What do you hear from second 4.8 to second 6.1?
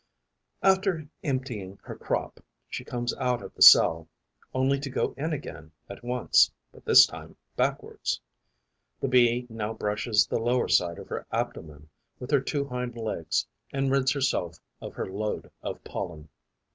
go in again at